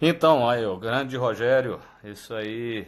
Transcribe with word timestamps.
Então, 0.00 0.48
aí, 0.48 0.64
o 0.64 0.76
grande 0.76 1.16
Rogério, 1.16 1.80
isso 2.04 2.32
aí. 2.32 2.86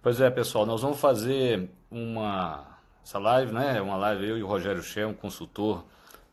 Pois 0.00 0.18
é, 0.18 0.30
pessoal, 0.30 0.64
nós 0.64 0.80
vamos 0.80 0.98
fazer 0.98 1.68
uma 1.90 2.78
essa 3.02 3.18
live, 3.18 3.52
né? 3.52 3.82
Uma 3.82 3.98
live 3.98 4.26
eu 4.26 4.38
e 4.38 4.42
o 4.42 4.46
Rogério 4.46 4.82
Che, 4.82 5.04
um 5.04 5.12
consultor 5.12 5.84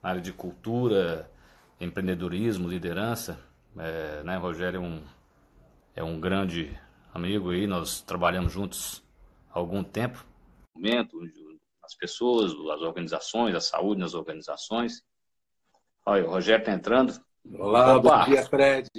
na 0.01 0.11
área 0.11 0.21
de 0.21 0.32
cultura, 0.32 1.29
empreendedorismo, 1.82 2.70
liderança. 2.70 3.38
É, 3.78 4.24
né? 4.24 4.37
O 4.37 4.42
Rogério 4.42 4.78
é 4.78 4.82
um, 4.82 5.04
é 5.97 6.04
um 6.04 6.18
grande 6.18 6.79
amigo 7.14 7.50
aí, 7.50 7.68
nós 7.68 8.00
trabalhamos 8.00 8.54
juntos 8.54 9.04
há 9.51 9.60
algum 9.60 9.83
tempo. 9.83 10.25
Momento, 10.74 11.19
as 11.83 11.93
pessoas, 11.93 12.54
as 12.54 12.82
organizações, 12.82 13.54
a 13.54 13.60
saúde 13.60 14.00
nas 14.00 14.14
organizações. 14.14 15.04
Olha, 16.05 16.25
o 16.25 16.29
Rogério 16.29 16.61
está 16.61 16.71
entrando. 16.71 17.28
Olá, 17.54 17.96
Opa. 17.96 18.19
bom 18.19 18.25
dia, 18.25 18.43
Fred. 18.46 18.89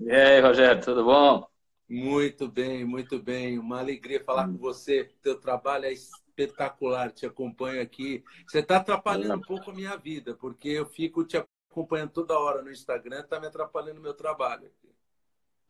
E 0.00 0.10
aí, 0.10 0.40
Rogério, 0.40 0.82
tudo 0.82 1.04
bom? 1.04 1.46
Muito 1.88 2.48
bem, 2.48 2.84
muito 2.84 3.18
bem. 3.22 3.58
Uma 3.58 3.78
alegria 3.78 4.22
falar 4.24 4.48
hum. 4.48 4.52
com 4.52 4.58
você. 4.58 5.10
Teu 5.22 5.38
trabalho 5.38 5.84
é 5.84 5.92
espetacular, 5.92 7.12
te 7.12 7.26
acompanho 7.26 7.80
aqui. 7.80 8.24
Você 8.46 8.58
está 8.60 8.76
atrapalhando 8.76 9.36
um 9.36 9.40
pouco 9.40 9.70
a 9.70 9.74
minha 9.74 9.96
vida, 9.96 10.34
porque 10.34 10.68
eu 10.68 10.86
fico 10.86 11.24
te 11.24 11.36
acompanhando 11.70 12.10
toda 12.10 12.38
hora 12.38 12.62
no 12.62 12.70
Instagram, 12.70 13.20
está 13.20 13.38
me 13.38 13.46
atrapalhando 13.46 14.00
o 14.00 14.02
meu 14.02 14.14
trabalho. 14.14 14.70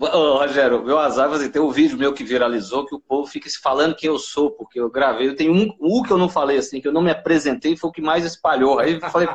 Ô, 0.00 0.38
Rogério, 0.38 0.84
meu 0.84 0.96
azar, 0.96 1.28
você 1.28 1.48
tem 1.48 1.60
um 1.60 1.72
vídeo 1.72 1.98
meu 1.98 2.12
que 2.12 2.22
viralizou 2.22 2.86
que 2.86 2.94
o 2.94 3.00
povo 3.00 3.28
fica 3.28 3.50
se 3.50 3.58
falando 3.58 3.96
quem 3.96 4.06
eu 4.06 4.16
sou, 4.16 4.52
porque 4.52 4.78
eu 4.78 4.88
gravei. 4.88 5.26
Eu 5.26 5.34
tenho 5.34 5.52
um, 5.52 5.76
um 5.80 6.02
que 6.04 6.12
eu 6.12 6.16
não 6.16 6.28
falei 6.28 6.56
assim, 6.56 6.80
que 6.80 6.86
eu 6.86 6.92
não 6.92 7.02
me 7.02 7.10
apresentei, 7.10 7.76
foi 7.76 7.90
o 7.90 7.92
que 7.92 8.00
mais 8.00 8.24
espalhou. 8.24 8.78
Aí 8.78 8.94
eu 8.94 9.00
falei, 9.10 9.28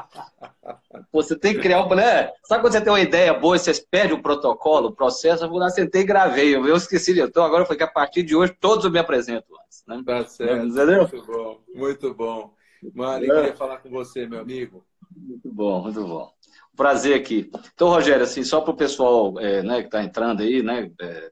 você 1.11 1.37
tem 1.37 1.53
que 1.53 1.59
criar 1.59 1.85
um. 1.85 1.93
Né? 1.93 2.31
Sabe 2.45 2.63
quando 2.63 2.71
você 2.71 2.79
tem 2.79 2.93
uma 2.93 3.01
ideia 3.01 3.33
boa, 3.33 3.57
você 3.57 3.73
perde 3.91 4.13
o 4.13 4.21
protocolo, 4.21 4.87
o 4.87 4.95
processo? 4.95 5.43
Eu 5.43 5.49
vou 5.49 5.59
lá, 5.59 5.69
sentei 5.69 6.03
e 6.03 6.05
gravei. 6.05 6.55
Eu 6.55 6.75
esqueci 6.77 7.13
de. 7.13 7.19
Então 7.19 7.43
agora 7.43 7.65
foi 7.65 7.75
que 7.75 7.83
a 7.83 7.87
partir 7.87 8.23
de 8.23 8.33
hoje 8.33 8.55
todos 8.57 8.85
eu 8.85 8.91
me 8.91 8.99
apresento 8.99 9.53
antes. 9.61 9.83
Né? 9.85 10.01
Tá 10.05 10.25
certo. 10.25 10.65
Entendeu? 10.65 11.09
Muito 11.09 11.25
bom, 11.25 11.59
muito 11.75 12.13
bom. 12.13 12.53
Alegria 12.99 13.49
é. 13.49 13.53
falar 13.53 13.79
com 13.79 13.89
você, 13.89 14.25
meu 14.25 14.39
amigo. 14.39 14.85
Muito 15.13 15.51
bom, 15.51 15.81
muito 15.81 16.07
bom 16.07 16.31
prazer 16.75 17.15
aqui. 17.15 17.51
Então, 17.73 17.89
Rogério, 17.89 18.23
assim, 18.23 18.43
só 18.43 18.61
para 18.61 18.71
o 18.71 18.77
pessoal 18.77 19.39
é, 19.39 19.61
né, 19.61 19.81
que 19.81 19.87
está 19.87 20.03
entrando 20.03 20.41
aí, 20.41 20.61
né? 20.61 20.91
É, 20.99 21.31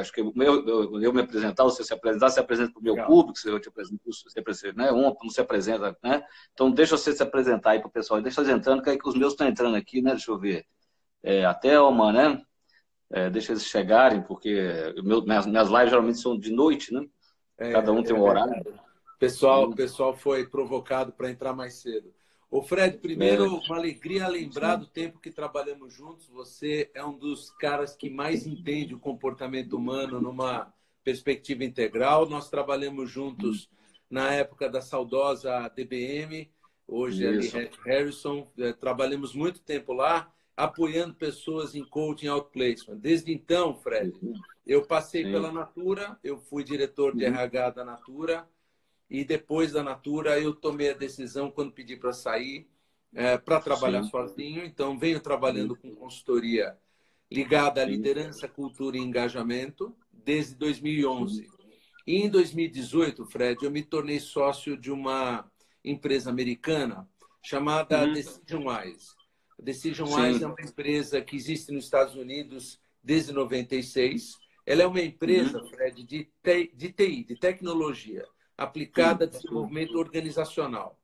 acho 0.00 0.12
que 0.12 0.20
eu, 0.20 0.32
eu, 0.36 1.00
eu, 1.00 1.12
me 1.12 1.20
apresentar, 1.20 1.64
você 1.64 1.84
se 1.84 1.94
apresentar, 1.94 2.30
se 2.30 2.40
apresenta 2.40 2.72
para 2.72 2.80
o 2.80 2.82
meu 2.82 2.94
Legal. 2.94 3.08
público, 3.08 3.38
se 3.38 3.48
eu 3.48 3.60
te 3.60 3.68
apresento, 3.68 4.00
você 4.04 4.72
né? 4.72 4.90
Um 4.90 5.02
não 5.02 5.30
se 5.30 5.40
apresenta, 5.40 5.96
né? 6.02 6.22
Então, 6.52 6.70
deixa 6.70 6.96
você 6.96 7.12
se 7.12 7.22
apresentar 7.22 7.70
aí 7.70 7.78
para 7.78 7.88
o 7.88 7.92
pessoal, 7.92 8.20
deixa 8.20 8.40
eles 8.40 8.52
entrando, 8.52 8.82
que, 8.82 8.90
aí 8.90 8.98
que 8.98 9.08
os 9.08 9.14
meus 9.14 9.32
estão 9.32 9.46
entrando 9.46 9.76
aqui, 9.76 10.02
né? 10.02 10.10
Deixa 10.12 10.30
eu 10.30 10.38
ver. 10.38 10.66
É, 11.22 11.44
a 11.44 11.54
Thelma, 11.54 12.12
né? 12.12 12.42
É, 13.12 13.28
deixa 13.30 13.52
eles 13.52 13.64
chegarem, 13.64 14.22
porque 14.22 14.94
meu, 15.02 15.22
minhas, 15.22 15.46
minhas 15.46 15.68
lives 15.68 15.90
geralmente 15.90 16.18
são 16.18 16.38
de 16.38 16.50
noite, 16.50 16.92
né? 16.92 17.04
É, 17.58 17.72
Cada 17.72 17.92
um 17.92 18.02
tem 18.02 18.14
um 18.14 18.26
é 18.26 18.30
horário. 18.30 18.80
Pessoal, 19.18 19.64
o 19.64 19.74
pessoal 19.74 20.14
foi 20.14 20.46
provocado 20.48 21.12
para 21.12 21.30
entrar 21.30 21.52
mais 21.52 21.74
cedo. 21.74 22.10
Ô 22.50 22.62
Fred, 22.62 22.98
primeiro, 22.98 23.46
uma 23.58 23.76
alegria 23.76 24.26
lembrar 24.26 24.74
do 24.74 24.86
tempo 24.86 25.20
que 25.20 25.30
trabalhamos 25.30 25.94
juntos. 25.94 26.26
Você 26.30 26.90
é 26.92 27.04
um 27.04 27.16
dos 27.16 27.50
caras 27.52 27.94
que 27.94 28.10
mais 28.10 28.44
entende 28.44 28.92
o 28.92 28.98
comportamento 28.98 29.76
humano 29.76 30.20
numa 30.20 30.74
perspectiva 31.04 31.62
integral. 31.64 32.28
Nós 32.28 32.50
trabalhamos 32.50 33.08
juntos 33.08 33.70
na 34.10 34.34
época 34.34 34.68
da 34.68 34.80
saudosa 34.80 35.68
DBM, 35.68 36.50
hoje 36.88 37.24
Isso. 37.24 37.56
ali 37.56 37.70
Harrison. 37.84 38.50
É, 38.58 38.72
trabalhamos 38.72 39.32
muito 39.32 39.60
tempo 39.60 39.92
lá, 39.92 40.28
apoiando 40.56 41.14
pessoas 41.14 41.76
em 41.76 41.84
coaching 41.84 42.26
outplacement. 42.26 42.96
Desde 42.98 43.32
então, 43.32 43.76
Fred, 43.76 44.12
eu 44.66 44.84
passei 44.84 45.22
Sim. 45.22 45.30
pela 45.30 45.52
Natura, 45.52 46.18
eu 46.24 46.36
fui 46.36 46.64
diretor 46.64 47.14
de 47.14 47.24
RH 47.24 47.70
da 47.70 47.84
Natura 47.84 48.44
e 49.10 49.24
depois 49.24 49.72
da 49.72 49.82
Natura, 49.82 50.38
eu 50.38 50.54
tomei 50.54 50.90
a 50.90 50.94
decisão, 50.94 51.50
quando 51.50 51.72
pedi 51.72 51.96
para 51.96 52.12
sair, 52.12 52.68
é, 53.12 53.36
para 53.36 53.60
trabalhar 53.60 54.04
Sim. 54.04 54.10
sozinho. 54.10 54.64
Então, 54.64 54.96
venho 54.96 55.18
trabalhando 55.18 55.74
com 55.74 55.92
consultoria 55.96 56.78
ligada 57.28 57.82
à 57.82 57.84
liderança, 57.84 58.46
cultura 58.46 58.96
e 58.96 59.00
engajamento 59.00 59.96
desde 60.12 60.54
2011. 60.54 61.48
E 62.06 62.18
em 62.18 62.30
2018, 62.30 63.26
Fred, 63.26 63.64
eu 63.64 63.70
me 63.70 63.82
tornei 63.82 64.20
sócio 64.20 64.76
de 64.76 64.92
uma 64.92 65.50
empresa 65.84 66.30
americana 66.30 67.08
chamada 67.42 68.04
uhum. 68.04 68.12
Decision 68.12 68.68
Wise. 68.68 69.08
A 69.58 69.62
Decision 69.62 70.06
Sim. 70.06 70.20
Wise 70.20 70.44
é 70.44 70.46
uma 70.46 70.60
empresa 70.62 71.20
que 71.20 71.34
existe 71.34 71.72
nos 71.72 71.84
Estados 71.84 72.14
Unidos 72.14 72.80
desde 73.02 73.32
96. 73.32 74.38
Ela 74.64 74.82
é 74.82 74.86
uma 74.86 75.00
empresa, 75.00 75.60
uhum. 75.60 75.68
Fred, 75.68 76.04
de, 76.04 76.30
de 76.74 76.92
TI, 76.92 77.24
de 77.24 77.36
tecnologia 77.36 78.24
aplicada 78.60 79.24
a 79.24 79.28
desenvolvimento 79.28 79.98
organizacional. 79.98 81.00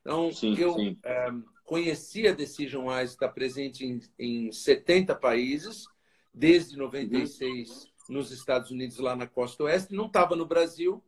Então, 0.00 0.32
sim, 0.32 0.56
eu 0.56 0.74
sim. 0.74 0.96
É, 1.04 1.28
conheci 1.64 2.28
a 2.28 2.32
Decision 2.32 2.86
Wise, 2.88 3.14
está 3.14 3.28
presente 3.28 3.84
em, 3.84 4.00
em 4.16 4.52
70 4.52 5.16
países, 5.16 5.86
desde 6.32 6.76
96 6.76 7.68
uhum. 7.68 8.14
nos 8.14 8.30
Estados 8.30 8.70
Unidos, 8.70 8.98
lá 8.98 9.16
na 9.16 9.26
costa 9.26 9.64
oeste, 9.64 9.92
não 9.92 10.06
estava 10.06 10.36
no 10.36 10.46
Brasil. 10.46 11.02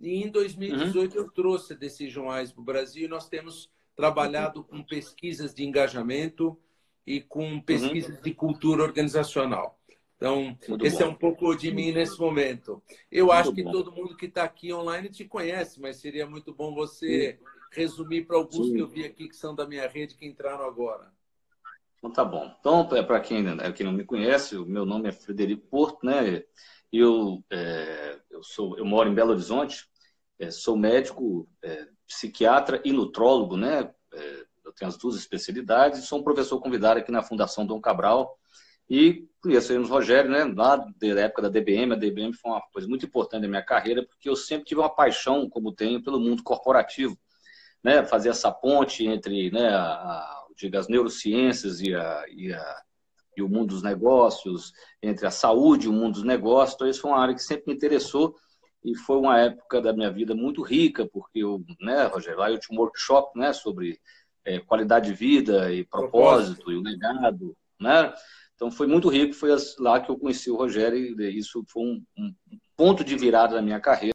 E 0.00 0.22
em 0.22 0.30
2018 0.30 1.14
uhum. 1.14 1.22
eu 1.22 1.30
trouxe 1.30 1.74
a 1.74 1.76
Decision 1.76 2.30
Wise 2.30 2.54
para 2.54 2.62
o 2.62 2.64
Brasil 2.64 3.04
e 3.04 3.08
nós 3.08 3.28
temos 3.28 3.70
trabalhado 3.94 4.64
com 4.64 4.82
pesquisas 4.82 5.54
de 5.54 5.64
engajamento 5.64 6.58
e 7.06 7.20
com 7.20 7.60
pesquisas 7.60 8.16
uhum. 8.16 8.22
de 8.22 8.32
cultura 8.32 8.82
organizacional. 8.82 9.78
Então, 10.22 10.56
Muito 10.68 10.86
esse 10.86 10.96
é 10.96 11.00
bom. 11.00 11.06
é 11.06 11.08
um 11.08 11.16
pouco 11.16 11.54
de 11.56 11.72
mim 11.72 11.90
nesse 11.90 12.16
momento. 12.16 12.80
Eu 13.10 13.26
muito 13.26 13.38
acho 13.38 13.52
que 13.52 13.64
bom. 13.64 13.72
todo 13.72 13.90
mundo 13.90 14.16
que 14.16 14.26
está 14.26 14.44
aqui 14.44 14.72
online 14.72 15.08
te 15.08 15.24
conhece, 15.24 15.80
mas 15.80 15.96
seria 15.96 16.24
muito 16.24 16.54
bom 16.54 16.72
você 16.72 17.36
Sim. 17.36 17.44
resumir 17.72 18.24
para 18.24 18.36
alguns 18.36 18.68
Sim. 18.68 18.74
que 18.74 18.80
eu 18.80 18.86
vi 18.86 19.04
aqui 19.04 19.28
que 19.28 19.34
são 19.34 19.52
da 19.52 19.66
minha 19.66 19.88
rede 19.88 20.14
que 20.14 20.24
entraram 20.24 20.64
agora. 20.64 21.12
Então 21.98 22.12
tá 22.12 22.24
bom. 22.24 22.54
Então, 22.60 22.88
é 22.92 23.02
para 23.02 23.18
quem, 23.18 23.42
né, 23.42 23.72
quem 23.72 23.84
não 23.84 23.92
me 23.92 24.04
conhece, 24.04 24.56
o 24.56 24.64
meu 24.64 24.86
nome 24.86 25.08
é 25.08 25.12
Frederico 25.12 25.66
Porto, 25.66 26.06
né? 26.06 26.44
Eu, 26.92 27.42
é, 27.50 28.20
eu, 28.30 28.44
sou, 28.44 28.78
eu 28.78 28.84
moro 28.84 29.08
em 29.08 29.14
Belo 29.14 29.32
Horizonte, 29.32 29.88
é, 30.38 30.52
sou 30.52 30.76
médico, 30.76 31.48
é, 31.64 31.88
psiquiatra 32.06 32.80
e 32.84 32.92
nutrólogo, 32.92 33.56
né? 33.56 33.92
É, 34.14 34.44
eu 34.64 34.72
tenho 34.72 34.88
as 34.88 34.96
duas 34.96 35.16
especialidades, 35.16 36.04
sou 36.04 36.20
um 36.20 36.22
professor 36.22 36.60
convidado 36.60 37.00
aqui 37.00 37.10
na 37.10 37.24
Fundação 37.24 37.66
Dom 37.66 37.80
Cabral, 37.80 38.38
e 38.88 39.26
conhecemos 39.42 39.90
o 39.90 39.92
Rogério, 39.92 40.30
né, 40.30 40.44
lá 40.44 40.76
da 40.76 41.20
época 41.20 41.42
da 41.42 41.48
DBM. 41.48 41.92
A 41.92 41.96
DBM 41.96 42.32
foi 42.32 42.50
uma 42.50 42.60
coisa 42.72 42.86
muito 42.88 43.06
importante 43.06 43.42
na 43.42 43.48
minha 43.48 43.62
carreira, 43.62 44.04
porque 44.06 44.28
eu 44.28 44.36
sempre 44.36 44.66
tive 44.66 44.80
uma 44.80 44.94
paixão, 44.94 45.48
como 45.48 45.72
tenho, 45.72 46.02
pelo 46.02 46.20
mundo 46.20 46.42
corporativo. 46.42 47.18
Né, 47.82 48.04
fazer 48.04 48.28
essa 48.28 48.52
ponte 48.52 49.04
entre 49.04 49.50
né, 49.50 49.68
a, 49.68 50.44
diga, 50.56 50.78
as 50.78 50.86
neurociências 50.86 51.80
e, 51.80 51.92
a, 51.92 52.24
e, 52.28 52.52
a, 52.52 52.82
e, 53.36 53.42
o 53.42 53.48
mundo 53.48 53.70
dos 53.70 53.82
negócios, 53.82 54.72
entre 55.02 55.26
a 55.26 55.32
saúde 55.32 55.86
e 55.86 55.88
o 55.88 55.92
mundo 55.92 56.14
dos 56.14 56.22
negócios. 56.22 56.76
Então, 56.76 56.86
isso 56.86 57.00
foi 57.00 57.10
uma 57.10 57.20
área 57.20 57.34
que 57.34 57.42
sempre 57.42 57.64
me 57.66 57.74
interessou 57.74 58.36
e 58.84 58.96
foi 58.96 59.16
uma 59.16 59.40
época 59.40 59.80
da 59.80 59.92
minha 59.92 60.12
vida 60.12 60.32
muito 60.32 60.62
rica, 60.62 61.04
porque 61.06 61.40
eu, 61.40 61.60
né, 61.80 62.04
Rogério, 62.06 62.38
lá 62.38 62.50
eu 62.50 62.58
tinha 62.58 62.78
um 62.78 62.80
workshop 62.80 63.36
né, 63.36 63.52
sobre 63.52 63.98
é, 64.44 64.58
qualidade 64.60 65.10
de 65.10 65.14
vida 65.14 65.72
e 65.72 65.84
propósito, 65.84 66.62
propósito. 66.62 66.72
e 66.72 66.76
o 66.76 66.82
legado, 66.82 67.56
né? 67.80 68.12
Então 68.62 68.70
foi 68.70 68.86
muito 68.86 69.08
rico, 69.08 69.34
foi 69.34 69.50
lá 69.80 69.98
que 69.98 70.08
eu 70.08 70.16
conheci 70.16 70.48
o 70.48 70.54
Rogério 70.54 71.20
e 71.20 71.36
isso 71.36 71.64
foi 71.66 71.82
um, 71.82 72.04
um 72.16 72.32
ponto 72.76 73.02
de 73.02 73.16
virada 73.16 73.56
na 73.56 73.60
minha 73.60 73.80
carreira. 73.80 74.10